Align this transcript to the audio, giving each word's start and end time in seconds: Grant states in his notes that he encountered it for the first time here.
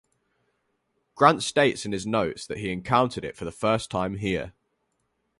Grant 1.13 1.43
states 1.43 1.85
in 1.85 1.91
his 1.91 2.07
notes 2.07 2.47
that 2.47 2.57
he 2.57 2.71
encountered 2.71 3.23
it 3.23 3.35
for 3.37 3.45
the 3.45 3.51
first 3.51 3.91
time 3.91 4.15
here. 4.15 4.53